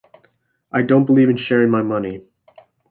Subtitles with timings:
[0.73, 2.23] I don't believe in sharing my money.